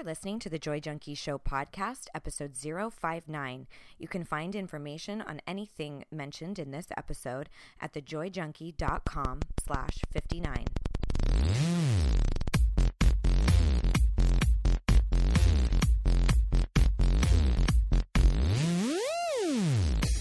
[0.00, 3.66] You're listening to the Joy Junkie Show podcast, episode 059.
[3.98, 7.50] You can find information on anything mentioned in this episode
[7.82, 10.64] at thejoyjunkie.com slash 59.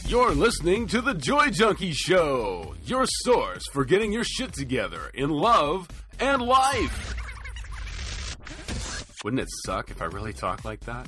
[0.07, 5.29] You're listening to The Joy Junkie Show, your source for getting your shit together in
[5.29, 5.87] love
[6.19, 7.28] and life.
[9.23, 11.07] Wouldn't it suck if I really talked like that?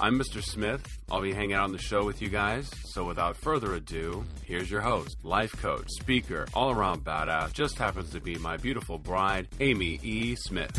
[0.00, 0.40] I'm Mr.
[0.42, 0.80] Smith.
[1.10, 2.70] I'll be hanging out on the show with you guys.
[2.92, 8.10] So without further ado, here's your host, life coach, speaker, all around badass, just happens
[8.10, 10.36] to be my beautiful bride, Amy E.
[10.36, 10.70] Smith.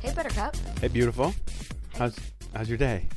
[0.00, 0.56] Hey, Buttercup.
[0.80, 1.32] Hey, beautiful.
[1.96, 2.16] How's
[2.54, 3.08] how's your day?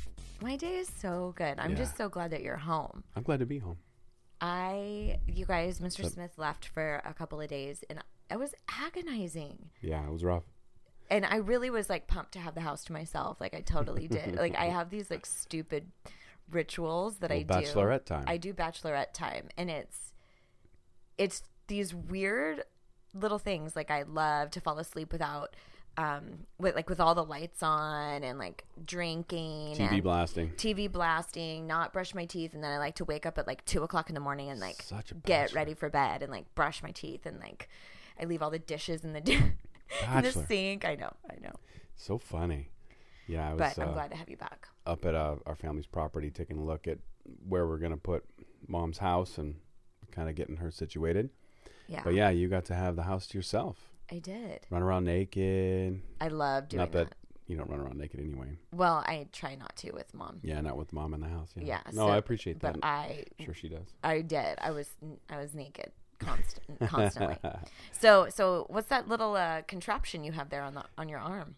[0.42, 1.60] My day is so good.
[1.60, 1.78] I'm Yeah.
[1.78, 3.04] just so glad that you're home.
[3.16, 3.78] I'm glad to be home.
[4.46, 6.04] I, you guys, Mr.
[6.04, 8.00] So- Smith left for a couple of days and
[8.30, 9.70] it was agonizing.
[9.82, 10.44] Yeah, it was rough.
[11.10, 13.40] and I really was like pumped to have the house to myself.
[13.40, 14.36] Like I totally did.
[14.36, 15.92] like I have these like stupid
[16.52, 17.54] rituals that I do.
[17.54, 18.24] bachelorette time.
[18.28, 20.14] I do bachelorette time, and it's
[21.18, 22.64] it's these weird
[23.14, 23.76] little things.
[23.76, 25.56] Like I love to fall asleep without
[25.98, 30.52] um with like with all the lights on and like drinking TV blasting.
[30.58, 33.64] TV blasting, not brush my teeth, and then I like to wake up at like
[33.66, 34.84] two o'clock in the morning and like
[35.26, 37.70] get ready for bed and like brush my teeth and like
[38.20, 40.86] I leave all the dishes in the in the sink.
[40.86, 41.54] I know, I know,
[41.96, 42.70] So funny.
[43.28, 44.68] Yeah, I was but I'm uh, glad to have you back.
[44.86, 47.00] up at uh, our family's property taking a look at
[47.48, 48.24] where we're gonna put
[48.68, 49.56] mom's house and
[50.12, 51.30] kind of getting her situated.
[51.88, 53.92] Yeah, But yeah, you got to have the house to yourself.
[54.12, 54.68] I did.
[54.70, 56.02] Run around naked.
[56.22, 57.16] I love doing not that, that.
[57.48, 58.58] you don't run around naked anyway.
[58.72, 60.40] Well, I try not to with mom.
[60.44, 61.52] Yeah, not with mom in the house.
[61.56, 61.64] Yeah.
[61.66, 62.86] Yeah, No, so- I appreciate But that.
[62.86, 63.88] I, I'm sure she does.
[64.04, 64.58] I did.
[64.62, 64.90] I was,
[65.30, 67.38] I was naked, constant, constantly.
[67.92, 71.56] So, so what's that little uh, contraption you have there on the on your arm?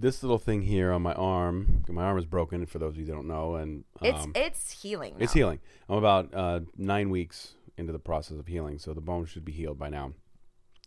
[0.00, 3.04] this little thing here on my arm, my arm is broken for those of you
[3.06, 5.16] that don't know, and It's um, it's healing.
[5.18, 5.58] It's healing.
[5.88, 9.50] I'm about uh, nine weeks into the process of healing, so the bone should be
[9.52, 10.12] healed by now.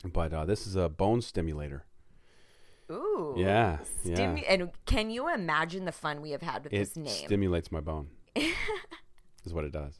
[0.01, 1.85] But uh, this is a bone stimulator.
[2.91, 3.35] Ooh.
[3.37, 4.53] Yeah, Stimu- yeah.
[4.53, 7.05] And can you imagine the fun we have had with It this name?
[7.05, 8.07] It stimulates my bone.
[9.45, 9.97] is what it does.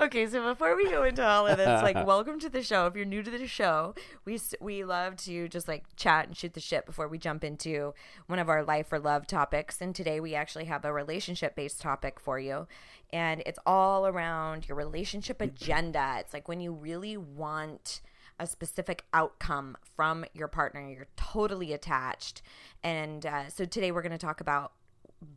[0.00, 2.86] Okay, so before we go into all of this, like, welcome to the show.
[2.86, 3.94] If you're new to the show,
[4.24, 7.94] we we love to just like chat and shoot the shit before we jump into
[8.26, 9.80] one of our life or love topics.
[9.80, 12.66] And today we actually have a relationship based topic for you,
[13.12, 16.16] and it's all around your relationship agenda.
[16.20, 18.00] It's like when you really want
[18.38, 22.42] a specific outcome from your partner, you're totally attached.
[22.82, 24.72] And uh, so today we're going to talk about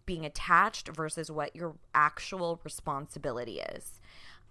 [0.06, 4.00] being attached versus what your actual responsibility is.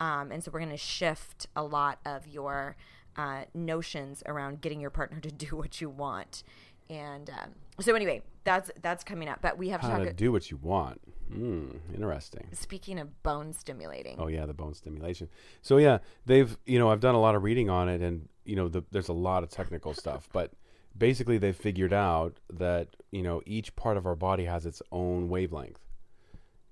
[0.00, 2.76] Um, and so we're going to shift a lot of your
[3.16, 6.42] uh, notions around getting your partner to do what you want.
[6.88, 9.40] And um, so anyway, that's that's coming up.
[9.40, 10.06] But we have to How talk.
[10.08, 11.00] to do what you want.
[11.32, 12.48] Mm, interesting.
[12.52, 15.28] speaking of bone stimulating, Oh yeah, the bone stimulation.
[15.62, 18.56] So yeah, they've you know I've done a lot of reading on it, and you
[18.56, 20.52] know the, there's a lot of technical stuff, but
[20.96, 25.28] basically they've figured out that you know each part of our body has its own
[25.28, 25.80] wavelength,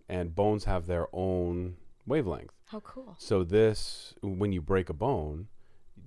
[0.09, 2.53] and bones have their own wavelength.
[2.67, 3.17] how cool!
[3.19, 5.49] So this, when you break a bone,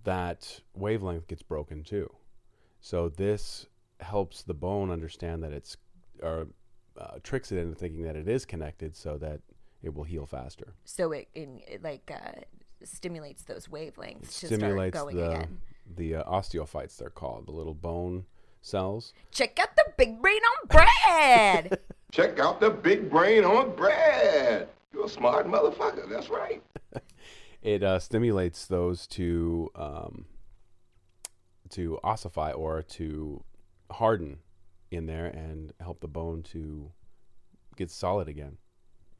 [0.03, 2.11] that wavelength gets broken too.
[2.81, 3.67] So this
[3.99, 5.77] helps the bone understand that it's,
[6.23, 6.47] or
[6.99, 9.41] uh, tricks it into thinking that it is connected, so that
[9.83, 10.73] it will heal faster.
[10.85, 12.41] So it, in, it like uh,
[12.87, 15.57] stimulates those wavelengths It to stimulates start going the again.
[15.95, 16.97] the uh, osteophytes.
[16.97, 18.25] They're called the little bone
[18.61, 19.13] cells.
[19.31, 21.79] Check out the big brain on Brad.
[22.11, 24.67] Check out the big brain on Brad.
[24.93, 26.09] You're a smart motherfucker.
[26.09, 26.61] That's right.
[27.63, 30.25] It uh, stimulates those to um,
[31.69, 33.43] to ossify or to
[33.91, 34.39] harden
[34.89, 36.91] in there and help the bone to
[37.75, 38.57] get solid again.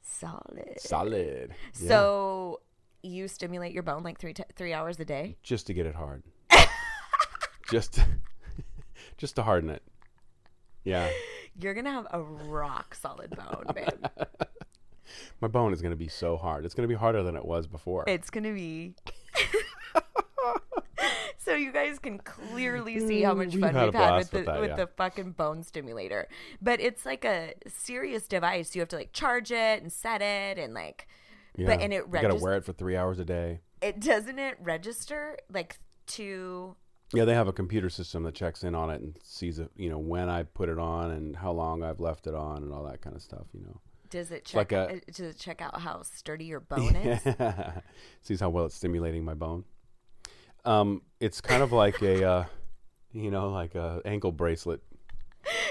[0.02, 0.74] Solid.
[0.80, 1.54] Solid.
[1.80, 1.88] Yeah.
[1.88, 2.62] So
[3.04, 5.38] you stimulate your bone like three t- three hours a day.
[5.44, 6.24] just to get it hard.
[7.72, 8.00] just
[9.18, 9.82] just to harden it.
[10.84, 11.10] Yeah.
[11.60, 14.06] You're gonna have a rock solid bone, babe.
[15.42, 16.64] My bone is going to be so hard.
[16.64, 18.06] It's going to be harder than it was before.
[18.08, 18.94] it's gonna be.
[21.38, 24.38] so you guys can clearly see how much We've fun had we've had with the
[24.38, 24.76] with that, with yeah.
[24.78, 26.28] the fucking bone stimulator.
[26.62, 28.76] But it's like a serious device.
[28.76, 31.08] You have to like charge it and set it and like.
[31.56, 31.68] Yeah.
[31.68, 33.62] But and it you got to wear it for 3 hours a day.
[33.82, 36.76] It doesn't it register like to
[37.14, 39.90] Yeah, they have a computer system that checks in on it and sees it, you
[39.90, 42.84] know, when I put it on and how long I've left it on and all
[42.86, 43.80] that kind of stuff, you know.
[44.10, 47.22] does it check like a- uh, does it check out how sturdy your bone is?
[48.22, 49.64] Sees how well it's stimulating my bone.
[50.64, 52.46] Um, it's kind of like a, uh,
[53.14, 54.82] you know, like a ankle bracelet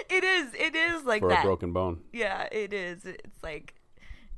[0.08, 0.52] It is.
[0.54, 1.40] It is like for that.
[1.44, 2.00] a broken bone.
[2.12, 3.04] Yeah, it is.
[3.04, 3.74] It's like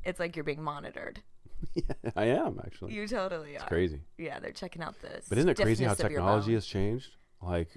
[0.05, 1.23] it's like you're being monitored.
[2.17, 2.95] I am actually.
[2.95, 3.61] You totally are.
[3.61, 4.01] It's crazy.
[4.19, 5.23] Yeah, they're checking out the.
[5.29, 7.11] But isn't it crazy how stiffness of your technology has changed?
[7.43, 7.69] Like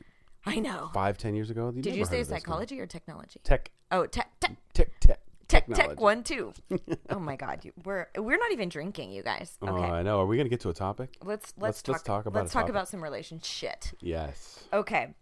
[0.46, 0.90] I know.
[0.94, 1.72] five, ten years ago.
[1.72, 3.40] Did you say psychology or technology?
[3.44, 6.00] Tech, Oh, tech, tech, tech, tech, tech, tech.
[6.00, 6.54] One, two.
[7.10, 9.58] oh my God, you, we're we're not even drinking, you guys.
[9.62, 10.20] Oh, okay, Oh, I know.
[10.20, 11.18] Are we gonna get to a topic?
[11.24, 11.94] let's let's let's- talk.
[11.94, 12.72] let's talk about let's talk topic.
[12.72, 13.84] about some relationship.
[14.02, 14.64] Yes.
[14.74, 15.14] Okay.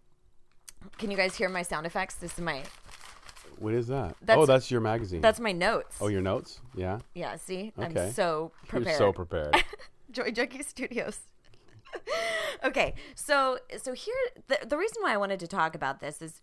[0.98, 2.16] Can you guys hear my sound effects?
[2.16, 2.62] This is my
[3.58, 4.12] What is that?
[4.12, 5.20] oh, That's- that's your magazine.
[5.20, 5.96] that's my notes.
[6.00, 6.60] oh, your notes.
[6.74, 6.98] Yeah.
[7.14, 7.36] yeah.
[7.36, 8.06] See, Okay.
[8.06, 8.86] I'm so prepared.
[8.86, 9.64] You're so prepared.
[10.10, 11.20] Joy Junkie Studios.
[12.64, 14.14] okay, so so here
[14.48, 16.40] the the reason why I wanted to talk about this is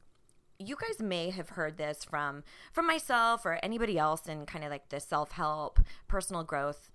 [0.60, 4.72] you guys may have heard this from from myself or anybody else in kind of
[4.72, 6.90] like the self-help, personal growth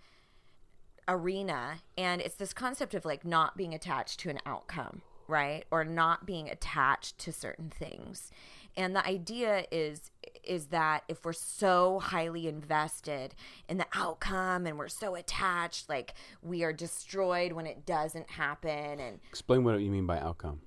[1.09, 5.65] arena and it's this concept of like not being attached to an outcome, right?
[5.71, 8.31] Or not being attached to certain things.
[8.77, 10.11] And the idea is
[10.45, 13.35] is that if we're so highly invested
[13.69, 19.01] in the outcome and we're so attached like we are destroyed when it doesn't happen
[19.01, 20.61] and Explain what you mean by outcome.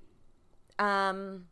[0.78, 1.46] um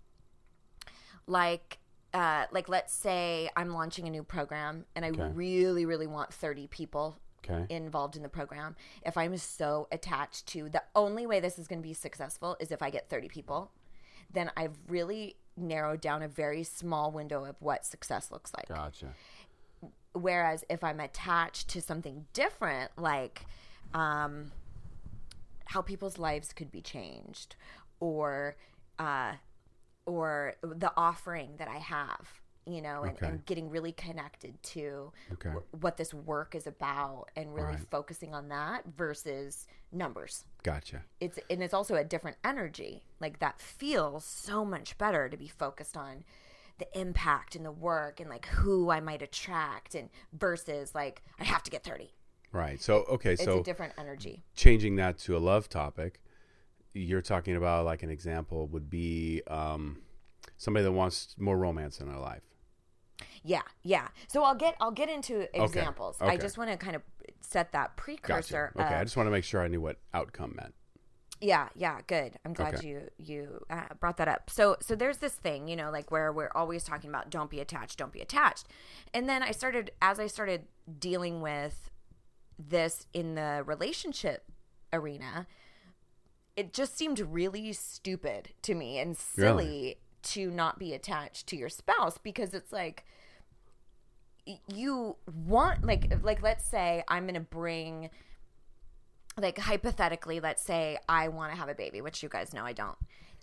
[1.27, 1.79] like
[2.15, 5.31] uh like let's say I'm launching a new program and I Okay.
[5.33, 7.19] really really want 30 people
[7.49, 7.73] Okay.
[7.75, 8.75] involved in the program.
[9.07, 12.71] If I'm so attached to the only way this is going to be successful is
[12.73, 13.71] if I get 30 people,
[14.31, 18.69] then I've really narrowed down a very small window of what success looks like.
[18.69, 19.09] Gotcha.
[20.13, 23.47] Whereas if I'm attached to something different, like
[23.95, 24.53] um,
[25.67, 27.57] how people's lives could be changed,
[28.01, 28.57] or
[28.99, 29.35] uh,
[30.07, 33.27] or the offering that I have, you know, and, Okay.
[33.27, 35.51] and getting really connected to Okay.
[35.51, 37.91] wh- what this work is about, and really Right.
[37.91, 40.45] focusing on that versus numbers.
[40.63, 41.05] Gotcha.
[41.21, 43.05] It's and it's also a different energy.
[43.21, 46.25] Like that feels so much better to be focused on
[46.79, 51.45] the impact and the work and like who I might attract and versus like I
[51.45, 52.15] have to get 30.
[52.53, 52.81] Right.
[52.81, 53.33] So okay.
[53.33, 54.45] It's So a different energy.
[54.55, 56.21] changing that to a love topic,
[56.95, 60.03] you're talking about like an example would be um,
[60.57, 62.43] somebody that wants more romance in their life.
[63.45, 64.09] Yeah, yeah.
[64.29, 66.17] So I'll get I'll get into examples.
[66.21, 66.39] I okay.
[66.39, 67.03] just want to kind of
[67.41, 68.73] set that precursor.
[68.77, 68.87] Gotcha.
[68.87, 68.95] Okay.
[68.97, 70.75] I just want to make sure I knew what outcome meant.
[71.41, 72.37] Yeah, yeah, good.
[72.45, 72.89] I'm glad Okay.
[72.89, 74.51] you you uh, brought that up.
[74.51, 77.61] So so there's this thing, you know, like where we're always talking about don't be
[77.61, 78.67] attached, don't be attached.
[79.15, 80.65] And then I started as I started
[80.99, 81.91] dealing with
[82.59, 84.51] this in the relationship
[84.93, 85.47] arena,
[86.57, 89.99] it just seemed really stupid to me and silly Really?
[90.23, 93.05] to not be attached to your spouse because it's like
[94.73, 95.17] you
[95.47, 98.11] want like like let's say I'm to bring
[99.41, 102.73] like hypothetically, let's say I want to have a baby, which you guys know I
[102.73, 102.97] don't,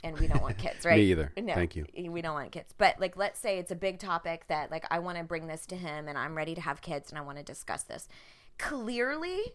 [0.04, 0.98] and we don't want kids, right?
[0.98, 1.32] Me either.
[1.38, 1.86] No, Thank you.
[2.10, 5.00] We don't want kids, but like, let's say it's a big topic that like I
[5.00, 7.38] want to bring this to him, and I'm ready to have kids, and I want
[7.38, 8.08] to discuss this.
[8.58, 9.54] Clearly,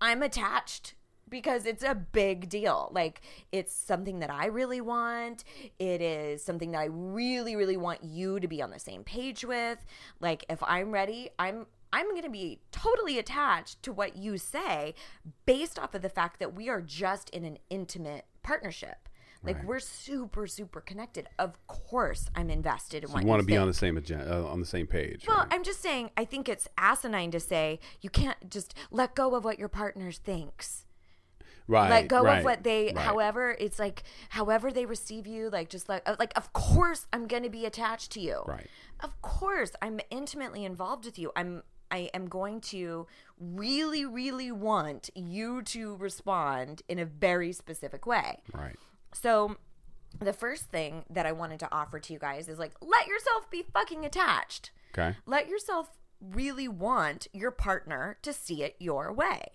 [0.00, 0.94] I'm attached
[1.28, 2.90] because it's a big deal.
[2.92, 3.20] Like
[3.52, 5.44] it's something that I really want.
[5.78, 9.44] It is something that I really really want you to be on the same page
[9.44, 9.84] with.
[10.20, 14.94] Like if I'm ready, I'm I'm going to be totally attached to what you say
[15.46, 19.08] based off of the fact that we are just in an intimate partnership.
[19.44, 19.64] Like Right.
[19.66, 21.28] we're super super connected.
[21.38, 23.60] Of course, I'm invested in what You want to be think.
[23.62, 25.26] on the same agenda, uh, on the same page.
[25.28, 25.48] Well, right?
[25.50, 29.44] I'm just saying, I think it's asinine to say you can't just let go of
[29.44, 30.86] what your partner thinks.
[31.66, 31.90] Right.
[31.90, 32.98] let go right, of what they, right.
[32.98, 37.26] however, it's like, however they receive you, like, just like, uh, like, of course I'm
[37.26, 38.42] going to be attached to you.
[38.46, 38.68] Right.
[39.00, 41.32] Of course I'm intimately involved with you.
[41.36, 43.06] I'm, I am going to
[43.38, 48.40] really, really want you to respond in a very specific way.
[48.52, 48.76] Right.
[49.12, 49.56] So,
[50.20, 53.50] the first thing that I wanted to offer to you guys is like, let yourself
[53.50, 54.70] be fucking attached.
[54.96, 55.16] Okay.
[55.26, 55.90] Let yourself
[56.20, 59.53] really want your partner to see it your way.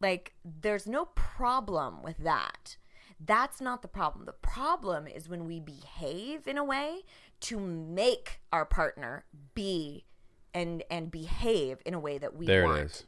[0.00, 2.76] Like, there's no problem with that.
[3.24, 4.26] That's not the problem.
[4.26, 7.02] The problem is when we behave in a way
[7.40, 9.24] to make our partner
[9.54, 10.04] be
[10.52, 12.78] and and behave in a way that we There want.
[12.80, 13.04] it is.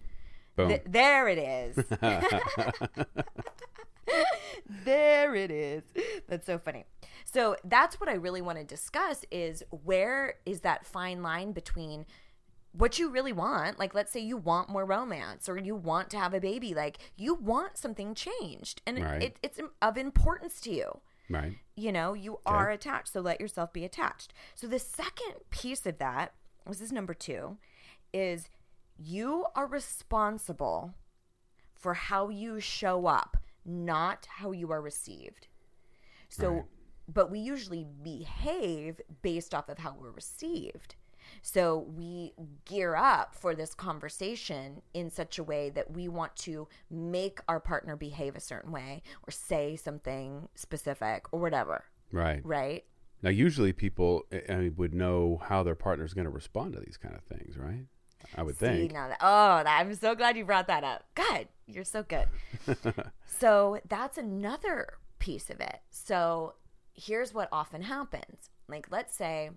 [0.57, 0.69] Boom.
[0.69, 1.77] Th- there it is.
[4.85, 5.83] there it is.
[6.29, 6.85] That's so funny.
[7.25, 12.07] So that's what I really want to discuss is where is that fine line between
[12.77, 16.19] what you really want, like let's say you want more romance or you want to
[16.19, 19.23] have a baby, like you want something changed and Right.
[19.23, 21.57] it, it's of importance to you right.
[21.77, 25.99] you know you are attached so let yourself be attached so the second piece of
[25.99, 26.33] that
[26.67, 27.57] this is number two
[28.13, 28.49] is
[28.97, 30.95] you are responsible
[31.75, 35.49] for how you show up not how you are received.
[36.29, 36.65] So, Right.
[37.09, 40.95] but we usually behave based off of how we're received.
[41.43, 42.33] So we
[42.65, 47.61] gear up for this conversation in such a way that we want to make our
[47.61, 52.41] partner behave a certain way or say something specific or whatever, Right.
[52.45, 52.85] right?
[53.23, 56.81] Now, usually people I- I mean, would know how their partner's going to respond to
[56.81, 57.87] these kind of things, right?
[58.37, 58.93] I would See, think.
[58.93, 61.05] now that, oh, that, I'm so glad you brought that up.
[61.15, 61.49] Good.
[61.67, 62.29] You're so good.
[63.27, 65.81] so that's another piece of it.
[65.91, 66.55] So
[66.95, 68.51] here's what often happens.
[68.69, 69.51] Like, let's say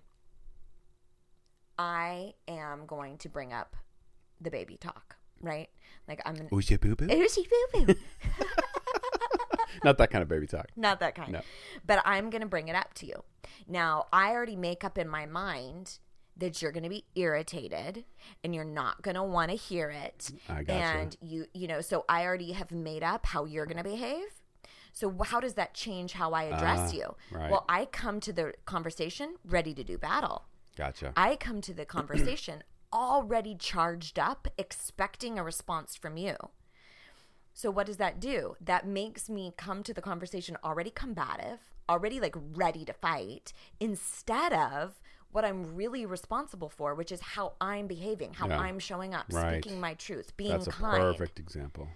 [1.80, 3.74] I am going to bring up
[4.38, 5.70] the baby talk, right?
[6.06, 7.06] Like, I'm an Ooshy boo boo?
[7.06, 7.94] Ooshy boo boo.
[9.84, 10.66] Not that kind of baby talk.
[10.76, 11.32] Not that kind.
[11.32, 11.40] No.
[11.86, 13.24] But I'm going to bring it up to you.
[13.66, 15.98] Now, I already make up in my mind
[16.36, 18.04] that you're going to be irritated
[18.44, 20.32] and you're not going to want to hear it.
[20.50, 20.72] I gotcha.
[20.84, 24.24] And you, you know, so I already have made up how you're going to behave.
[24.92, 27.14] So how does that change how I address Ah, you?
[27.30, 27.50] right.
[27.50, 30.44] Well, I come to the conversation ready to do battle.
[30.80, 31.12] Gotcha.
[31.14, 36.36] I come to the conversation already charged up, expecting a response from you.
[37.52, 38.56] So what does that do?
[38.62, 44.54] That makes me come to the conversation already combative, already like ready to fight, instead
[44.54, 48.58] of what I'm really responsible for, which is how I'm behaving, how Yeah.
[48.60, 49.62] I'm showing up, Right.
[49.62, 50.98] speaking my truth, being That's a kind.
[51.02, 51.88] perfect example.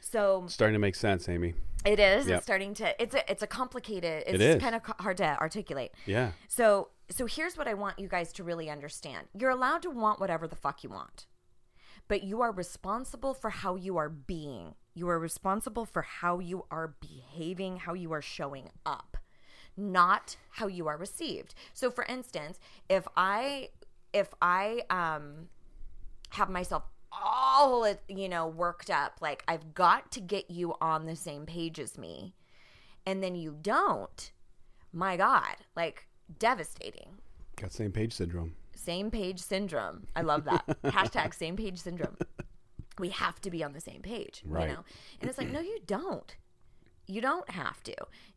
[0.00, 1.54] So Starting to make sense, Amy.
[1.84, 2.26] it is.
[2.26, 2.36] Yep.
[2.38, 3.02] It's starting to.
[3.02, 3.30] It's a.
[3.30, 4.24] It's a complicated.
[4.26, 4.62] It's It is.
[4.62, 5.92] kind of hard to articulate.
[6.06, 6.32] Yeah.
[6.48, 9.26] So so here's what I want you guys to really understand.
[9.38, 11.26] You're allowed to want whatever the fuck you want.
[12.08, 14.74] But you are responsible for how you are being.
[14.94, 19.16] You are responsible for how you are behaving, how you are showing up,
[19.76, 21.54] not how you are received.
[21.72, 23.68] So for instance, if I
[24.12, 25.48] if I um
[26.30, 31.16] have myself all you know worked up like I've got to get you on the
[31.16, 32.34] same page as me.
[33.06, 34.30] And then you don't.
[34.92, 35.56] My god.
[35.74, 36.06] Like
[36.38, 37.08] devastating.
[37.56, 38.54] Got same page syndrome.
[38.74, 40.06] same page syndrome.
[40.14, 40.66] I love that.
[40.84, 42.16] Hashtag same page syndrome.
[42.98, 44.68] We have to be on the same page Right.
[44.68, 44.84] you know?
[45.20, 46.36] And it's like no you don't.
[47.06, 47.94] You don't have to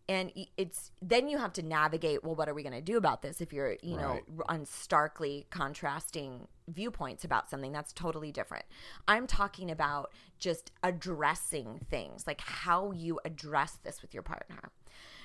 [0.10, 3.22] and it's then you have to navigate well what are we going to do about
[3.22, 4.46] this if you're you know Right.
[4.50, 7.72] on starkly contrasting viewpoints about something?
[7.72, 8.66] That's totally different.
[9.08, 14.72] I'm talking about just addressing things like how you address this with your partner.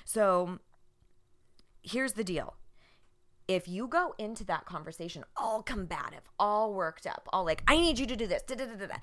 [0.05, 0.59] So
[1.83, 2.55] here's the deal.
[3.47, 7.97] If you go into that conversation all combative, all worked up, all like, I need
[7.97, 8.95] you to do this, da, da, da, da, da,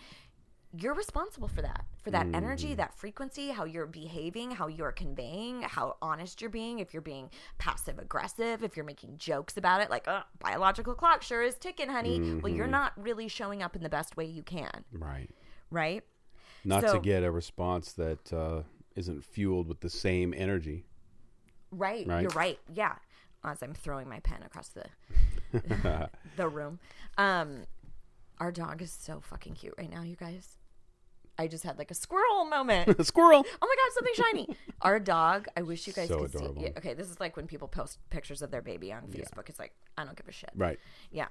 [0.78, 5.62] you're responsible for that, for that energy, that frequency, how you're behaving, how you're conveying,
[5.62, 9.90] how honest you're being, if you're being passive aggressive, if you're making jokes about it,
[9.90, 12.34] like, uh, biological clock sure is ticking, honey.
[12.42, 15.30] Well, you're not really showing up in the best way you can, Right.
[15.70, 16.02] right?
[16.64, 18.62] Not So- to get a response that uh,
[18.96, 20.84] isn't fueled with the same energy.
[21.70, 22.06] Right.
[22.06, 22.22] Right.
[22.22, 22.58] You're right.
[22.72, 22.96] Yeah.
[23.44, 24.86] As I'm throwing my pen across the
[26.36, 26.80] the room.
[27.18, 27.64] Um
[28.38, 30.58] our dog is so fucking cute right now, you guys.
[31.38, 32.98] I just had like a squirrel moment.
[32.98, 33.44] A squirrel.
[33.62, 34.56] Oh my god, something shiny.
[34.82, 36.62] Our dog, I wish you guys So could adorable.
[36.62, 36.68] see.
[36.68, 39.48] Yeah, okay, this is like when people post pictures of their baby on Facebook.
[39.48, 40.50] It's like, I don't give a shit.
[40.54, 40.78] Right.
[41.10, 41.26] Yeah.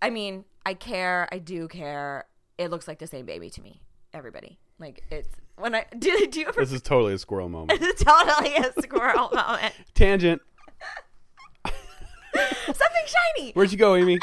[0.00, 1.28] I mean, I care.
[1.30, 2.24] I do care.
[2.58, 3.82] It looks like the same baby to me.
[4.14, 4.58] Everybody.
[4.78, 7.78] Like it's when I do do you ever This is totally a squirrel moment.
[7.98, 9.74] totally a squirrel moment.
[9.94, 10.42] Tangent.
[12.34, 13.52] Something shiny.
[13.52, 14.18] Where'd you go, Amy?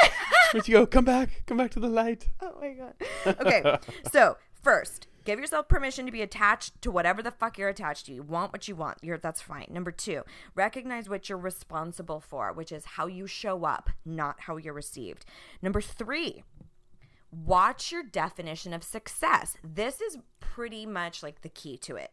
[0.51, 0.85] Where'd you go?
[0.87, 1.43] Come back.
[1.45, 2.27] Come back to the light.
[2.41, 2.93] Oh my god.
[3.39, 3.77] Okay.
[4.11, 8.13] so first, give yourself permission to be attached to whatever the fuck you're attached to.
[8.13, 8.97] You want what you want.
[9.01, 9.67] You're that's fine.
[9.69, 10.23] Number two,
[10.55, 15.25] recognize what you're responsible for, which is how you show up, not how you're received.
[15.61, 16.43] Number three,
[17.31, 19.57] watch your definition of success.
[19.63, 22.11] This is pretty much like the key to it.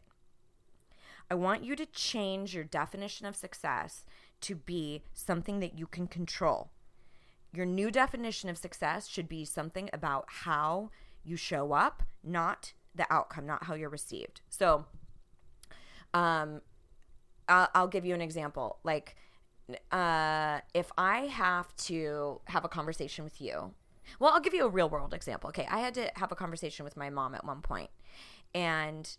[1.31, 4.05] I want you to change your definition of success
[4.43, 6.71] to be something that you can control.
[7.53, 10.91] Your new definition of success should be something about how
[11.25, 14.41] you show up, not the outcome, not how you're received.
[14.49, 14.87] So,
[16.15, 16.61] um,
[17.49, 18.79] I'll, I'll give you an example.
[18.83, 19.17] Like,
[19.91, 23.75] uh, if I have to have a conversation with you,
[24.21, 25.49] well, I'll give you a real world example.
[25.49, 27.91] Okay, I had to have a conversation with my mom at one point,
[28.55, 29.17] and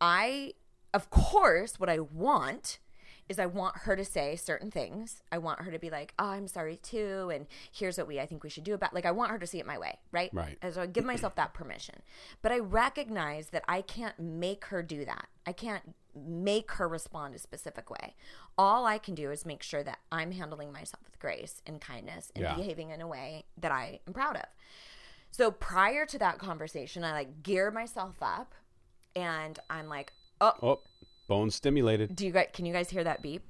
[0.00, 0.54] I,
[0.92, 2.78] of course, what I want
[3.28, 5.22] is I want her to say certain things.
[5.30, 8.26] I want her to be like, "Oh, I'm sorry too," and here's what we I
[8.26, 8.94] think we should do about.
[8.94, 10.30] Like, I want her to see it my way, right?
[10.32, 10.58] Right.
[10.62, 11.96] And so I give myself that permission,
[12.42, 15.26] but I recognize that I can't make her do that.
[15.46, 18.14] I can't make her respond a specific way.
[18.56, 22.32] All I can do is make sure that I'm handling myself with grace and kindness
[22.34, 22.54] and Yeah.
[22.56, 24.46] behaving in a way that I am proud of.
[25.30, 28.54] So prior to that conversation, I like gear myself up
[29.14, 30.80] and I'm like, Oh, Oh,
[31.28, 32.16] bone stimulated.
[32.16, 32.48] do you guys?
[32.52, 33.42] Can you guys hear that beep?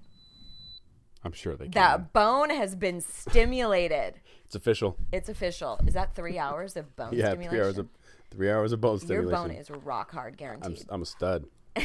[1.24, 1.72] I'm sure they can.
[1.72, 4.20] That bone has been stimulated.
[4.44, 4.96] It's official.
[5.12, 5.80] It's official.
[5.86, 7.50] Is that three hours of bone Yeah, stimulation?
[7.50, 7.88] three hours of
[8.30, 9.30] three hours of bone stimulation.
[9.30, 10.86] Your bone is rock hard, I'm, guaranteed.
[10.90, 11.46] I'm a stud.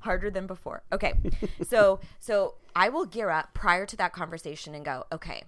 [0.00, 0.82] harder than before.
[0.92, 1.14] Okay.
[1.66, 5.44] so so I will gear up prior to that conversation and go, okay,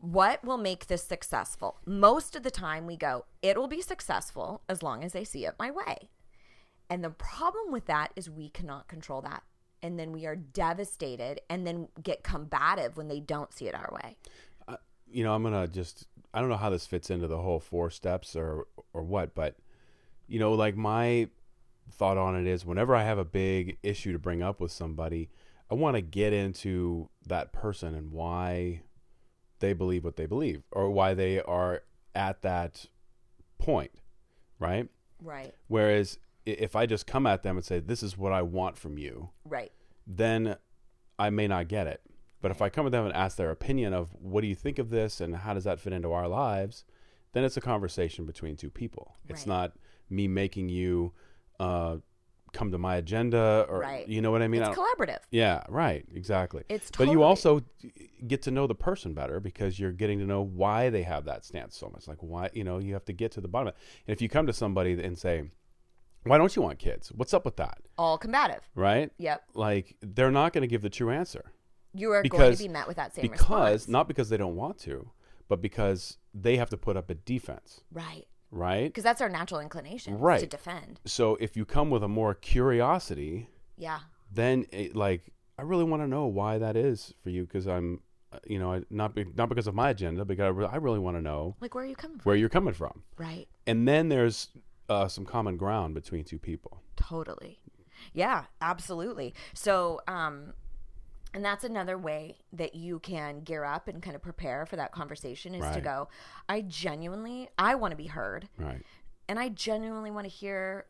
[0.00, 1.78] what will make this successful?
[1.86, 5.46] Most of the time we go, it will be successful as long as they see
[5.46, 6.08] it my way.
[6.92, 9.44] And the problem with that is we cannot control that.
[9.82, 13.98] And then we are devastated and then get combative when they don't see it our
[14.04, 14.18] way.
[15.10, 17.88] you know, I'm gonna just I don't know how this fits into the whole four
[17.88, 19.56] steps or or what, but
[20.28, 21.28] you know, like my
[21.90, 25.30] thought on it is whenever I have a big issue to bring up with somebody,
[25.70, 28.82] I want to get into that person and why
[29.60, 31.84] they believe what they believe or why they are
[32.14, 32.84] at that
[33.56, 33.92] point,
[34.58, 34.90] right?
[35.22, 35.54] Right.
[35.68, 38.98] Whereas if I just come at them and say this is what I want from
[38.98, 39.72] you, Right.
[40.06, 40.56] then
[41.18, 42.00] I may not get it.
[42.40, 44.78] But if I come with them and ask their opinion of what do you think
[44.80, 46.84] of this and how does that fit into our lives,
[47.32, 49.16] then it's a conversation between two people.
[49.28, 49.46] It's Right.
[49.46, 49.72] not
[50.10, 51.12] me making you
[51.60, 51.98] uh,
[52.52, 54.06] come to my agenda or Right.
[54.08, 54.62] you know what I mean.
[54.62, 55.20] It's don't- collaborative.
[55.30, 56.64] yeah, right, exactly.
[56.68, 57.62] It's but you also
[58.26, 61.44] get to know the person better because you're getting to know why they have that
[61.44, 62.08] stance so much.
[62.08, 63.80] Like why you know you have to get to the bottom of it.
[64.08, 65.50] And if you come to somebody and say,
[66.24, 67.10] "Why don't you want kids?
[67.12, 68.68] What's up with that?" All combative.
[68.74, 69.10] Right?
[69.18, 69.42] Yep.
[69.54, 71.52] Like they're not going to give the true answer
[71.94, 73.88] You are going to be met with that same because response.
[73.88, 75.10] not because they don't want to,
[75.48, 78.26] but because they have to put up a defense, right.
[78.50, 78.84] right?
[78.84, 80.40] Because that's our natural inclination right.
[80.40, 81.00] to defend.
[81.04, 84.00] So if you come with a more curiosity, Yeah.
[84.32, 88.00] then it, like I really want to know why that is for you because I'm,
[88.46, 90.98] you know, I, not be, not because of my agenda, because I, re- I really
[90.98, 92.24] want to know Like, where are you coming from?
[92.24, 93.46] where you're coming from, Right.
[93.66, 94.48] and then there's
[94.92, 96.82] uh, some common ground between two people.
[96.96, 97.58] Totally.
[98.12, 99.34] Yeah, absolutely.
[99.54, 100.54] So, um,
[101.34, 104.92] and that's another way that you can gear up and kind of prepare for that
[104.92, 106.08] conversation is to go,
[106.48, 108.82] I genuinely, I want to be heard Right.
[109.28, 110.86] and I genuinely want to hear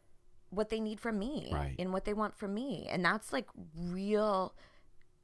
[0.51, 1.77] what they need from me Right.
[1.79, 2.89] and what they want from me.
[2.91, 3.47] And that's like
[3.79, 4.55] real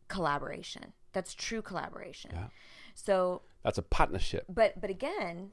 [0.09, 0.93] collaboration.
[1.12, 2.31] That's true collaboration.
[2.35, 2.49] Yeah.
[2.95, 4.45] So, That's a partnership.
[4.49, 5.51] but but again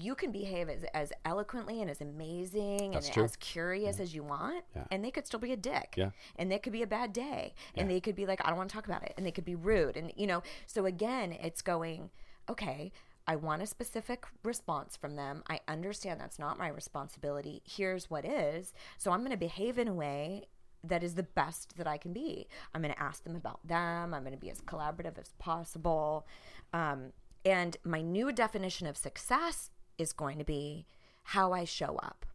[0.00, 3.24] you can behave as, as eloquently and as amazing That's and true.
[3.24, 4.84] as curious as you want Yeah.
[4.90, 6.10] and they could still be a dick Yeah.
[6.36, 7.94] and it could be a bad day and Yeah.
[7.94, 9.54] they could be like i don't want to talk about it and they could be
[9.54, 12.10] rude and you know so again it's going
[12.48, 12.92] okay
[13.26, 18.24] i want a specific response from them i understand that's not my responsibility here's what
[18.24, 20.46] is so i'm going to behave in a way
[20.86, 22.46] that is the best that I can be.
[22.74, 24.12] I'm going to ask them about them.
[24.12, 26.26] I'm going to be as collaborative as possible.
[26.74, 30.86] Um, and my new definition of success is going to be
[31.24, 32.26] how I show up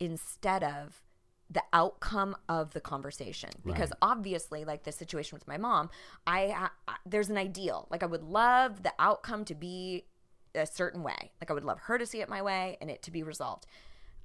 [0.00, 1.02] instead of
[1.50, 3.98] the outcome of the conversation because Right.
[4.00, 5.90] obviously like the situation with my mom
[6.26, 10.06] I, I there's an ideal like i would love the outcome to be
[10.54, 13.02] a certain way like i would love her to see it my way and it
[13.02, 13.66] to be resolved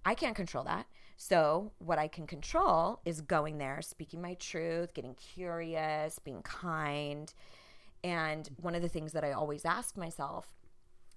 [0.07, 0.87] I can't control that.
[1.17, 7.33] So, what I can control is going there, speaking my truth, getting curious, being kind.
[8.05, 10.55] And one of the things that I always ask myself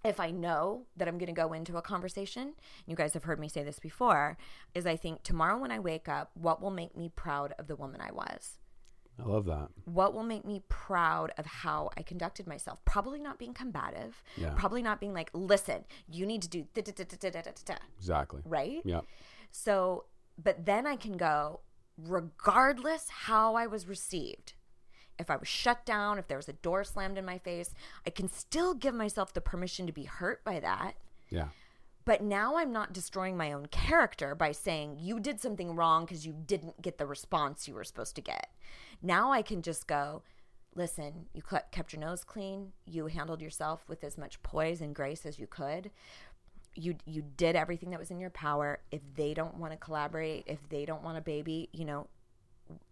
[0.04, 2.54] if I know that I'm going to go into a conversation,
[2.86, 4.38] you guys have heard me say this before,
[4.74, 7.76] is I think tomorrow when I wake up, what will make me proud of the
[7.76, 8.58] woman I was?
[9.18, 9.68] I love that.
[9.84, 12.82] What will make me proud of how I conducted myself?
[12.86, 14.22] Probably not being combative.
[14.36, 14.54] Yeah.
[14.56, 17.50] Probably not being like, listen, you need to do da da da da da da
[17.64, 17.74] da.
[17.98, 18.40] Exactly.
[18.46, 18.80] Right?
[18.84, 19.00] Yeah.
[19.50, 20.04] So,
[20.42, 21.60] but then I can go,
[21.98, 24.54] regardless how I was received,
[25.20, 27.74] if I was shut down, if there was a door slammed in my face,
[28.06, 30.94] I can still give myself the permission to be hurt by that.
[31.28, 31.48] Yeah.
[32.04, 36.26] But now I'm not destroying my own character by saying you did something wrong because
[36.26, 38.50] you didn't get the response you were supposed to get.
[39.02, 40.22] Now I can just go,
[40.74, 42.72] listen, you kept your nose clean.
[42.86, 45.90] You handled yourself with as much poise and grace as you could.
[46.74, 48.78] You you did everything that was in your power.
[48.90, 52.06] If they don't want to collaborate, if they don't want a baby, you know,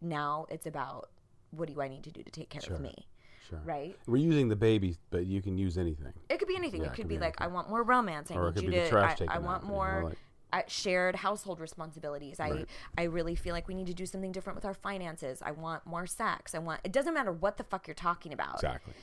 [0.03, 1.11] now it's about
[1.51, 3.07] what do I need to do to take care of me,
[3.49, 3.61] Sure.
[3.65, 3.97] right?
[4.07, 6.13] We're using the baby, but you can use anything.
[6.29, 6.83] It could be anything.
[6.83, 8.31] Yeah, it could be, like, I want more romance.
[8.31, 8.91] I Or it need could you be the to.
[8.91, 10.15] trash I, I want more
[10.53, 12.41] like- shared household responsibilities.
[12.41, 12.69] I Right.
[12.97, 15.43] I really feel like we need to do something different with our finances.
[15.43, 16.55] I want more sex.
[16.55, 16.81] I want.
[16.85, 18.55] It doesn't matter what the fuck you're talking about.
[18.57, 18.95] Exactly.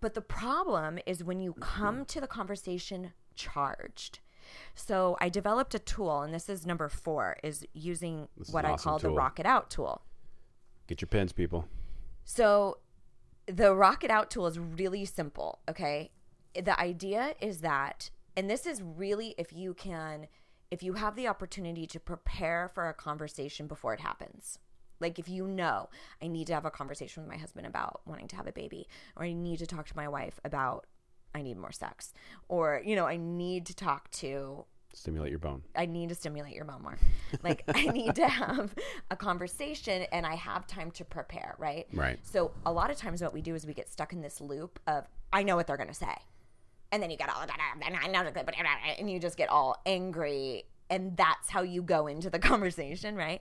[0.00, 4.18] But the problem is when you come to the conversation charged.
[4.74, 8.64] So I developed a tool, and this is number four: is using This is what
[8.64, 10.02] I awesome call the rock it out tool.
[10.88, 11.66] Get your pens, people.
[12.24, 12.78] So
[13.46, 16.10] the rock it out tool is really simple, okay?
[16.54, 20.26] The idea is that and this is really if you can
[20.70, 24.58] if you have the opportunity to prepare for a conversation before it happens,
[25.00, 25.90] like if you know
[26.22, 28.88] I need to have a conversation with my husband about wanting to have a baby,
[29.16, 30.86] or I need to talk to my wife about
[31.34, 32.12] I need more sex,
[32.48, 35.62] or you know I need to talk to Stimulate your bone.
[35.74, 36.98] I need to stimulate your bone more.
[37.42, 38.74] Like I need to have
[39.10, 41.86] a conversation and I have time to prepare, right?
[41.92, 42.18] Right.
[42.22, 44.78] So a lot of times what we do is we get stuck in this loop
[44.86, 46.14] of I know what they're gonna say.
[46.90, 47.50] And then you get all and
[48.98, 53.40] and you just get all angry and that's how you go into the conversation, right?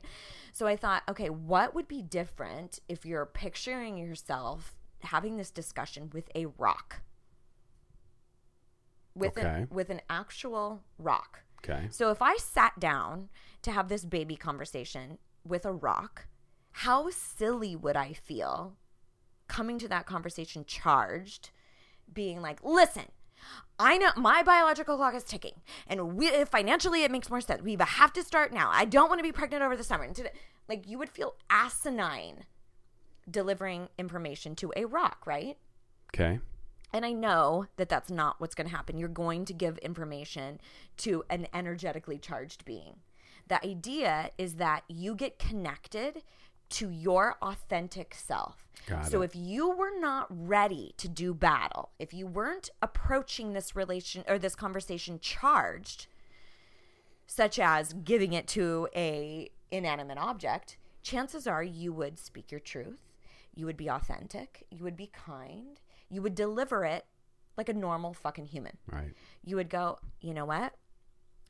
[0.54, 6.10] So I thought, okay, what would be different if you're picturing yourself having this discussion
[6.14, 7.02] with a rock?
[9.16, 9.48] With Okay.
[9.48, 11.44] an with an actual rock.
[11.64, 11.88] Okay.
[11.92, 13.30] So if I sat down
[13.62, 16.28] to have this baby conversation with a rock,
[16.72, 18.78] how silly would I feel
[19.48, 21.50] coming to that conversation charged,
[22.12, 23.12] being like, listen,
[23.78, 27.62] I know my biological clock is ticking, and we, financially it makes more sense.
[27.62, 28.70] We have to start now.
[28.72, 30.04] I don't want to be pregnant over the summer.
[30.06, 30.32] And today-
[30.70, 32.46] Like you would feel asinine
[33.30, 35.58] delivering information to a rock, right?
[36.14, 36.40] Okay.
[36.94, 38.98] And I know that that's not what's going to happen.
[38.98, 40.60] You're going to give information
[40.98, 42.98] to an energetically charged being.
[43.48, 46.24] The idea is that you get connected
[46.72, 48.66] to your authentic self.
[48.88, 49.26] Got so it.
[49.26, 54.40] if you were not ready to do battle, if you weren't approaching this relation or
[54.40, 56.08] this conversation charged,
[57.28, 63.12] such as giving it to a inanimate object, chances are you would speak your truth,
[63.54, 65.80] you would be authentic, you would be kind,
[66.12, 67.06] you would deliver it
[67.58, 68.78] like a normal fucking human.
[68.92, 69.14] Right.
[69.44, 70.74] You would go, you know what?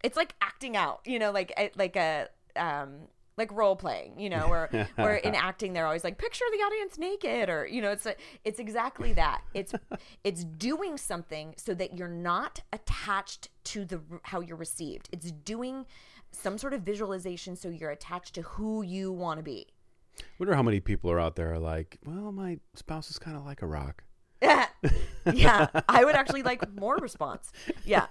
[0.04, 4.30] It's like acting out, you know, like eh, like a um like role playing, you
[4.30, 7.91] know, where where in acting they're always like picture the audience naked or you know,
[7.91, 9.41] it's a, it's exactly that.
[9.54, 9.74] It's
[10.24, 15.10] it's doing something so that you're not attached to the how you're received.
[15.12, 15.86] It's doing
[16.32, 19.67] some sort of visualization so you're attached to who you want to be.
[20.19, 23.38] I Wonder how many people are out there are like, well, my spouse is kind
[23.38, 24.04] of like a rock.
[24.41, 24.67] Yeah,
[25.34, 25.67] yeah.
[25.88, 27.51] I would actually like more response.
[27.86, 28.08] Yeah.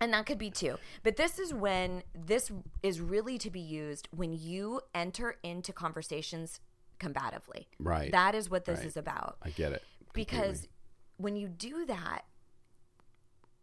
[0.00, 0.76] And that could be too.
[1.02, 2.50] But this is when this
[2.82, 6.60] is really to be used when you enter into conversations
[6.98, 7.66] combatively.
[7.78, 8.10] Right.
[8.12, 8.86] That is what this Right.
[8.88, 9.36] is about.
[9.42, 9.82] I get it.
[10.12, 10.68] Because
[11.16, 12.24] when you do that,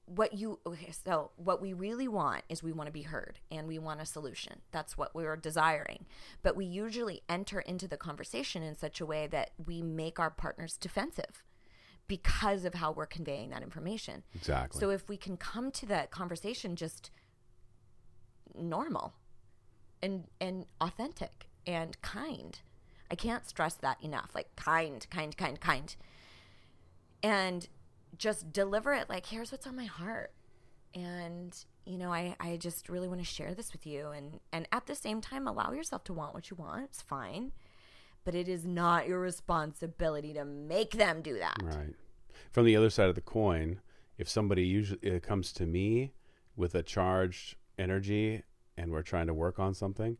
[0.05, 3.67] what you okay, so what we really want is we want to be heard and
[3.67, 4.61] we want a solution.
[4.71, 6.05] That's what we're desiring.
[6.43, 10.29] But we usually enter into the conversation in such a way that we make our
[10.29, 11.43] partners defensive
[12.11, 14.21] because of how we're conveying that information.
[14.35, 14.77] Exactly.
[14.81, 17.09] So if we can come to that conversation just
[18.53, 19.13] normal
[20.03, 22.59] and and authentic and kind.
[23.09, 24.31] I can't stress that enough.
[24.35, 25.95] Like kind, kind, kind, kind.
[27.23, 27.69] And
[28.17, 30.33] just deliver it like here's what's on my heart.
[30.93, 34.67] And you know, I, I just really want to share this with you and and
[34.73, 36.83] at the same time allow yourself to want what you want.
[36.83, 37.53] It's fine.
[38.23, 41.57] But it is not your responsibility to make them do that.
[41.61, 41.95] Right.
[42.51, 43.79] From the other side of the coin,
[44.17, 46.13] if somebody usually uh, comes to me
[46.55, 48.43] with a charged energy
[48.77, 50.17] and we're trying to work on something,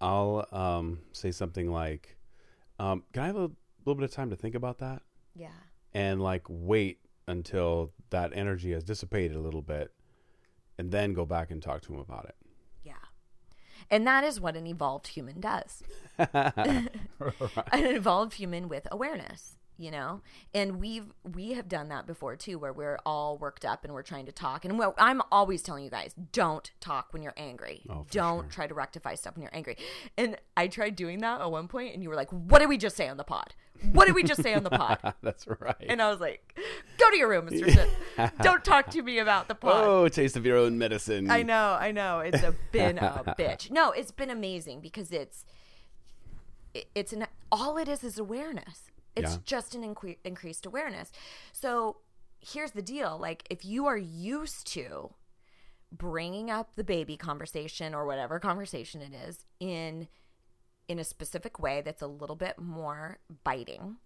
[0.00, 2.16] I'll um, say something like,
[2.78, 3.50] um, "Can I have a
[3.84, 5.02] little bit of time to think about that?"
[5.34, 5.48] Yeah.
[5.92, 9.92] And like wait until that energy has dissipated a little bit,
[10.78, 12.36] and then go back and talk to him about it.
[13.90, 15.82] And that is what an evolved human does.
[16.18, 16.88] An
[17.72, 20.20] evolved human with awareness, you know?
[20.54, 24.02] And we've we have done that before too where we're all worked up and we're
[24.02, 24.64] trying to talk.
[24.64, 27.82] And well, I'm always telling you guys, don't talk when you're angry.
[27.90, 28.50] Oh, don't sure.
[28.50, 29.76] try to rectify stuff when you're angry.
[30.16, 32.78] And I tried doing that at one point and you were like, "What did we
[32.78, 33.54] just say on the pod?
[33.92, 35.74] What did we just say on the pod?" That's right.
[35.88, 36.58] And I was like,
[36.98, 37.70] "Go to your room, Mr.
[37.70, 38.32] Smith.
[38.42, 41.30] Don't talk to me about the pod." oh, taste of your own medicine.
[41.30, 42.20] I know, I know.
[42.20, 43.70] It's a, been a bitch.
[43.70, 45.44] No, it's been amazing because it's
[46.94, 48.90] it's an all it is is awareness.
[49.16, 49.38] It's Yeah.
[49.44, 51.12] just an incre- increased awareness.
[51.52, 51.98] So
[52.40, 55.14] here's the deal: like if you are used to
[55.92, 60.08] bringing up the baby conversation or whatever conversation it is in
[60.88, 63.96] in a specific way that's a little bit more biting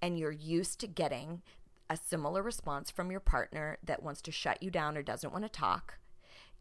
[0.00, 1.42] and you're used to getting
[1.90, 5.44] a similar response from your partner that wants to shut you down or doesn't want
[5.44, 5.98] to talk,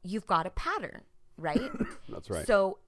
[0.04, 1.02] you've got a pattern,
[1.38, 1.72] right?
[2.10, 2.48] That's right.
[2.48, 2.80] So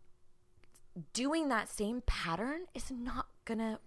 [1.14, 3.80] doing that same pattern is not going to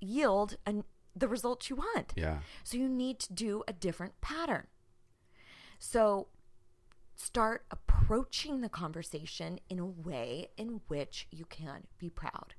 [0.00, 2.12] yield an, the results you want.
[2.16, 2.38] yeah.
[2.64, 4.66] So you need to do a different pattern.
[5.78, 6.28] So
[7.20, 12.54] start approaching the conversation in a way in which you can be proud.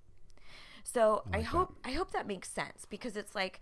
[0.83, 3.59] So I, hope I hope that makes sense because it's like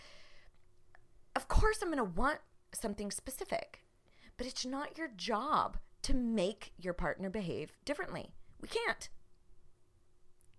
[1.35, 2.39] of course I'm going to want
[2.73, 3.81] something specific.
[4.37, 8.33] But it's not your job to make your partner behave differently.
[8.61, 9.09] We can't.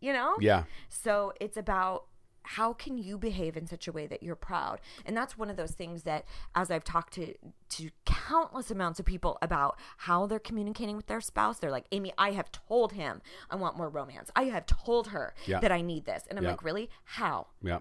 [0.01, 0.37] You know?
[0.41, 0.65] Yeah.
[0.89, 2.05] So it's about
[2.43, 5.57] how can you behave in such a way that you're proud and that's one of
[5.57, 6.25] those things that
[6.55, 7.35] as i've talked to
[7.69, 12.13] to countless amounts of people about how they're communicating with their spouse they're like amy
[12.19, 15.61] i have told him i want more romance i have told her Yeah.
[15.61, 16.51] that i need this and i'm Yeah.
[16.53, 17.81] like really how Yeah.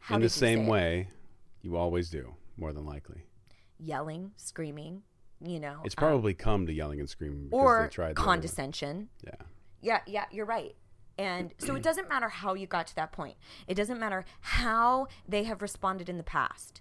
[0.00, 0.68] How In the same say it?
[0.70, 1.08] way,
[1.62, 3.22] you always do, more than likely.
[3.78, 5.02] yelling screaming
[5.40, 8.24] you know It's um, probably come to yelling and screaming or they tried the other
[8.26, 9.32] condescension Yeah.
[9.82, 10.74] Yeah, yeah, you're right.
[11.18, 13.36] And so it doesn't matter how you got to that point.
[13.66, 16.80] It doesn't matter how they have responded in the past.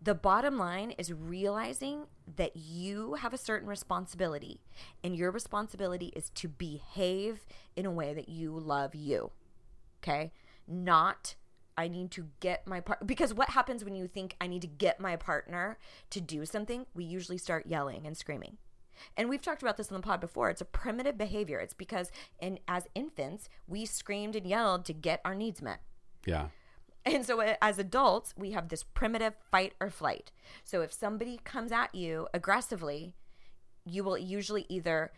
[0.00, 4.60] The bottom line is realizing that you have a certain responsibility,
[5.02, 9.32] and your responsibility is to behave in a way that you love you.
[10.02, 10.32] Okay?
[10.68, 11.34] Not
[11.78, 14.68] I need to get my part because what happens when you think I need to
[14.68, 15.78] get my partner
[16.10, 16.86] to do something?
[16.92, 18.58] We usually start yelling and screaming.
[19.16, 20.50] And we've talked about this in the pod before.
[20.50, 21.58] It's a primitive behavior.
[21.58, 25.80] It's because in as infants, we screamed and yelled to get our needs met.
[26.26, 26.48] Yeah.
[27.04, 30.30] And so uh, as adults, we have this primitive fight or flight.
[30.64, 33.14] So if somebody comes at you aggressively,
[33.84, 35.12] you will usually either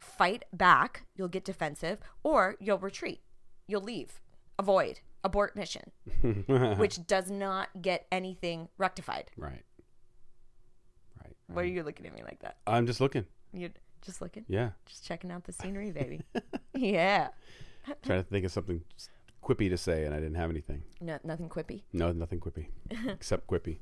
[0.00, 3.20] fight back, you'll get defensive, or you'll retreat.
[3.68, 4.20] You'll leave,
[4.58, 5.90] avoid, abort mission,
[6.78, 9.30] which does not get anything rectified.
[9.36, 9.62] Right.
[11.48, 12.56] Why are you looking at me like that?
[12.66, 13.24] I'm just looking.
[13.52, 13.70] You're
[14.02, 14.44] just looking?
[14.48, 14.70] Yeah.
[14.86, 16.22] Just checking out the scenery, baby.
[16.74, 17.28] yeah.
[18.02, 18.82] Trying to think of something
[19.42, 20.82] quippy to say, and I didn't have anything.
[21.00, 21.82] No, nothing quippy.
[21.92, 22.66] No, nothing quippy,
[23.08, 23.78] except quippy.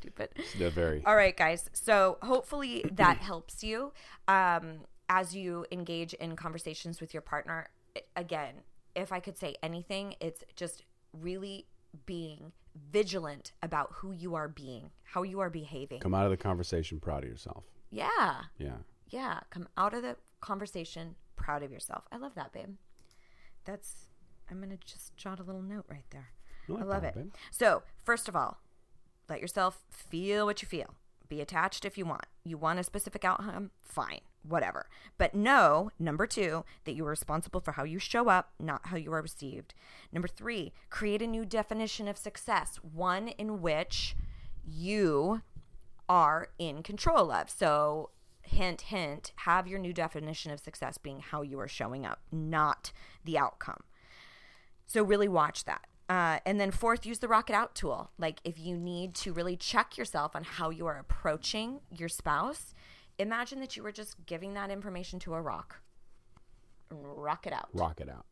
[0.00, 0.30] Stupid.
[0.56, 1.02] Very.
[1.04, 1.68] All right, guys.
[1.72, 3.92] So hopefully that helps you
[4.26, 7.68] um, as you engage in conversations with your partner.
[8.16, 8.54] Again,
[8.94, 11.66] if I could say anything, it's just really
[12.06, 12.52] being
[12.90, 16.00] vigilant about who you are being, how you are behaving.
[16.00, 17.64] Come out of the conversation proud of yourself.
[17.90, 18.42] Yeah.
[18.58, 18.76] Yeah.
[19.08, 19.40] Yeah.
[19.50, 22.04] Come out of the conversation proud of yourself.
[22.12, 22.76] I love that, babe.
[23.64, 24.06] That's,
[24.50, 26.28] I'm going to just jot a little note right there.
[26.70, 27.22] I I love that, it.
[27.22, 27.32] babe.
[27.50, 28.58] So, first of all,
[29.28, 30.94] let yourself feel what you feel.
[31.28, 32.26] Be attached if you want.
[32.44, 33.70] You want a specific outcome?
[33.82, 34.88] Fine, whatever.
[35.16, 38.96] But know, number two, that you are responsible for how you show up, not how
[38.96, 39.74] you are received.
[40.12, 44.16] Number three, create a new definition of success, one in which
[44.64, 45.42] you
[46.08, 47.50] are in control of.
[47.50, 48.10] So,
[48.42, 52.92] hint, hint, have your new definition of success being how you are showing up, not
[53.24, 53.82] the outcome.
[54.86, 55.86] So really watch that.
[56.08, 58.10] Uh, and then fourth, use the rock it out tool.
[58.18, 62.72] Like if you need to really check yourself on how you are approaching your spouse,
[63.18, 65.80] imagine that you were just giving that information to a rock.
[66.90, 67.68] Rock it out.
[67.72, 68.24] Rock it out.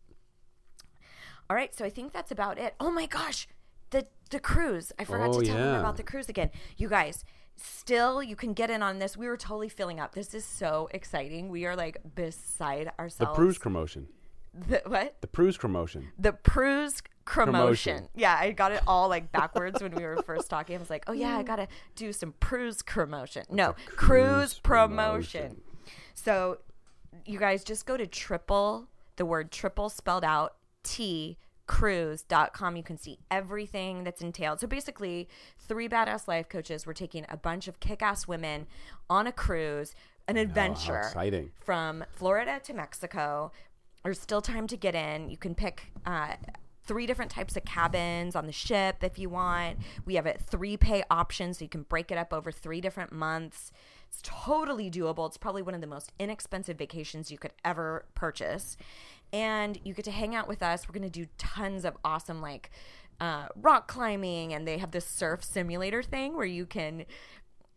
[1.49, 2.75] All right, so I think that's about it.
[2.81, 3.47] Oh my gosh,
[3.91, 4.93] the the cruise.
[4.99, 5.81] I forgot Oh, to tell them yeah.
[5.81, 6.51] about the cruise again.
[6.77, 7.25] You guys,
[7.57, 9.17] still you can get in on this.
[9.17, 10.15] We were totally filling up.
[10.15, 11.49] This is so exciting.
[11.51, 13.37] We are like beside ourselves.
[13.37, 13.41] The.
[13.43, 14.09] Prus promotion.
[14.55, 15.21] The, what?
[15.21, 16.09] The Prus promotion.
[16.19, 18.09] The Prus promotion.
[18.15, 20.77] Yeah, I got it all like backwards when we were first talking.
[20.77, 23.45] I was like, oh yeah, I gotta do some cruise promotion.
[23.51, 25.41] No, cruise cruise promotion.
[25.41, 25.61] promotion.
[26.15, 26.59] So
[27.25, 32.97] you guys just go to triple the word triple spelled out T cruise.com you can
[32.97, 37.81] see everything that's entailed so basically three badass life coaches were taking a bunch of
[37.81, 38.69] kick-ass women
[39.11, 39.93] on a cruise
[40.29, 41.53] an adventure exciting.
[41.61, 43.53] from Florida to Mexico.
[44.03, 45.31] There's still time to get in.
[45.31, 46.35] You can pick uh,
[46.87, 49.79] three different types of cabins on the ship if you want.
[50.05, 53.13] We have a three pay option, so you can break it up over three different
[53.13, 53.73] months.
[54.09, 55.27] It's totally doable.
[55.27, 58.77] It's probably one of the most inexpensive vacations you could ever purchase.
[59.33, 60.89] And you get to hang out with us.
[60.89, 62.71] We're going to do tons of awesome, like,
[63.21, 67.05] uh, rock climbing, and they have this surf simulator thing where you can.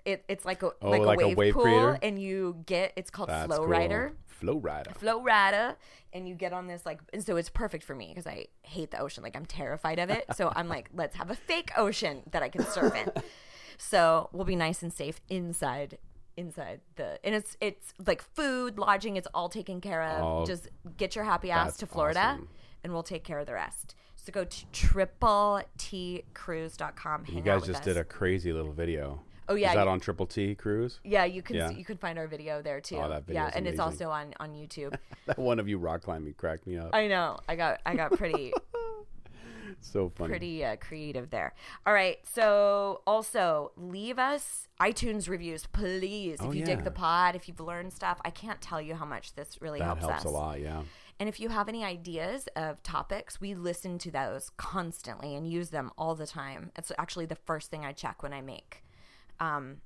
[0.06, 2.00] It, it's like a Oh, like, like a a wave, wave pool, creator?
[2.02, 3.68] and you get it's called That's Flow cool.
[3.68, 4.14] Rider.
[4.28, 4.92] Flow rider.
[4.92, 5.76] Flow Rada,
[6.14, 8.90] and you get on this like, and so it's perfect for me because I hate
[8.92, 9.22] the ocean.
[9.22, 10.24] Like I'm terrified of it.
[10.34, 13.12] So I'm like, let's have a fake ocean that I can surf in.
[13.78, 15.98] So we'll be nice and safe inside,
[16.38, 19.18] inside the, and it's it's like food, lodging.
[19.18, 20.24] It's all taken care of.
[20.24, 22.48] Oh, Just get your happy ass to Florida, awesome.
[22.84, 23.96] and we'll take care of the rest.
[24.16, 27.26] So go to triple T cruise.com.
[27.28, 27.86] You guys just us.
[27.86, 29.22] did a crazy little video.
[29.50, 31.00] Oh, yeah, Is that you- on Triple T Cruise?
[31.04, 31.72] Yeah, you can Yeah.
[31.72, 32.98] you can find our video there too.
[32.98, 34.98] Oh, that yeah, video's and it's also on on YouTube.
[35.26, 36.90] That one of you rock climbing cracked me up.
[36.94, 37.38] I know.
[37.48, 38.52] I got I got pretty
[39.82, 40.30] so funny.
[40.30, 41.54] pretty uh, creative there.
[41.86, 42.18] All right.
[42.24, 46.38] So also leave us iTunes reviews, please.
[46.42, 46.66] Oh, if you yeah.
[46.76, 49.80] dig the pod, if you've learned stuff, I can't tell you how much this really
[49.80, 50.24] that helps, helps, us.
[50.26, 50.60] a lot.
[50.62, 50.84] Yeah.
[51.20, 55.70] And if you have any ideas of topics, we listen to those constantly and use
[55.70, 56.72] them all the time.
[56.78, 58.84] It's actually the first thing I check when I make
[59.40, 59.78] um,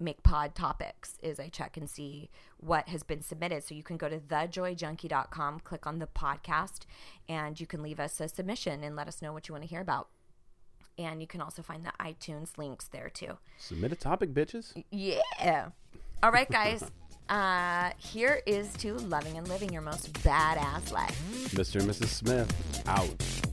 [0.00, 3.64] make pod topics is I check and see what has been submitted.
[3.64, 6.80] So you can go to thejoyjunkie.com, click on the podcast,
[7.28, 9.68] and you can leave us a submission and let us know what you want to
[9.68, 10.08] hear about.
[10.96, 13.38] And you can also find the iTunes links there too.
[13.58, 14.72] Submit a topic, bitches.
[14.90, 15.68] Yeah.
[16.22, 16.84] All right, guys.
[17.28, 21.20] Uh, here is to loving and living your most badass life.
[21.50, 21.78] Mr.
[21.78, 22.06] and Mrs.
[22.06, 23.47] Smith out.